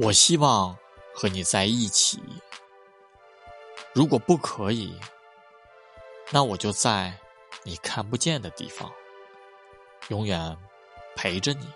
[0.00, 0.78] 我希望
[1.12, 2.22] 和你在一起。
[3.92, 4.96] 如果不可以
[6.30, 7.18] 那我就在
[7.64, 8.92] 你看不见的地方
[10.08, 10.56] 永远
[11.16, 11.66] 陪着你。